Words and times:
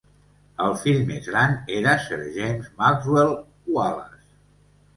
El 0.67 0.71
fill 0.83 1.01
més 1.09 1.27
gran 1.33 1.53
era 1.81 1.93
Sir 2.07 2.19
James 2.39 2.73
Maxwell 2.81 3.33
Wallace. 3.77 4.21